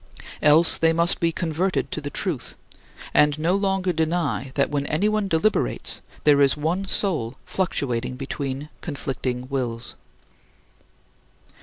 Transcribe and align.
Else 0.41 0.79
they 0.79 0.93
must 0.93 1.19
be 1.19 1.31
converted 1.31 1.91
to 1.91 2.01
the 2.01 2.09
truth, 2.09 2.55
and 3.13 3.37
no 3.37 3.53
longer 3.53 3.93
deny 3.93 4.51
that 4.55 4.71
when 4.71 4.87
anyone 4.87 5.27
deliberates 5.27 6.01
there 6.23 6.41
is 6.41 6.57
one 6.57 6.85
soul 6.85 7.35
fluctuating 7.45 8.15
between 8.15 8.69
conflicting 8.81 9.47
wills. 9.47 9.93